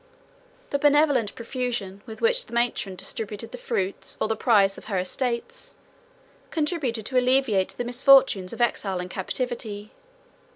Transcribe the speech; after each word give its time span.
The 0.71 0.79
benevolent 0.79 1.35
profusion 1.35 2.01
with 2.07 2.21
which 2.21 2.47
the 2.47 2.53
matron 2.53 2.95
distributed 2.95 3.51
the 3.51 3.57
fruits, 3.59 4.17
or 4.19 4.27
the 4.27 4.35
price, 4.35 4.75
of 4.79 4.85
her 4.85 4.97
estates, 4.97 5.75
contributed 6.49 7.05
to 7.05 7.19
alleviate 7.19 7.75
the 7.77 7.85
misfortunes 7.85 8.51
of 8.51 8.61
exile 8.61 8.97
and 8.99 9.11
captivity. 9.11 9.91